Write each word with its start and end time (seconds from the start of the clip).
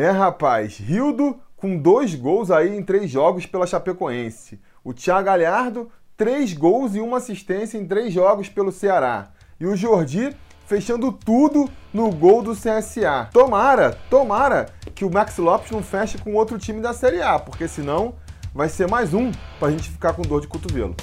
É, 0.00 0.10
rapaz, 0.10 0.78
Rildo 0.78 1.40
com 1.56 1.76
dois 1.76 2.14
gols 2.14 2.52
aí 2.52 2.76
em 2.76 2.84
três 2.84 3.10
jogos 3.10 3.46
pela 3.46 3.66
Chapecoense. 3.66 4.60
O 4.84 4.94
Thiago 4.94 5.26
Galhardo, 5.26 5.90
três 6.16 6.52
gols 6.52 6.94
e 6.94 7.00
uma 7.00 7.16
assistência 7.16 7.76
em 7.76 7.84
três 7.84 8.14
jogos 8.14 8.48
pelo 8.48 8.70
Ceará. 8.70 9.30
E 9.58 9.66
o 9.66 9.74
Jordi 9.74 10.36
fechando 10.68 11.10
tudo 11.10 11.68
no 11.92 12.12
gol 12.12 12.44
do 12.44 12.52
CSA. 12.52 13.28
Tomara, 13.32 13.98
tomara 14.08 14.66
que 14.94 15.04
o 15.04 15.10
Max 15.10 15.36
Lopes 15.36 15.72
não 15.72 15.82
feche 15.82 16.16
com 16.16 16.32
outro 16.34 16.60
time 16.60 16.80
da 16.80 16.92
Série 16.92 17.20
A, 17.20 17.36
porque 17.36 17.66
senão 17.66 18.14
vai 18.54 18.68
ser 18.68 18.88
mais 18.88 19.12
um 19.12 19.32
pra 19.58 19.72
gente 19.72 19.90
ficar 19.90 20.12
com 20.12 20.22
dor 20.22 20.40
de 20.40 20.46
cotovelo. 20.46 20.94